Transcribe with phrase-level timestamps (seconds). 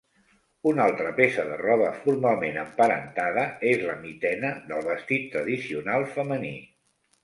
[0.69, 6.55] Una altra peça de roba formalment emparentada és la mitena del vestit tradicional femení.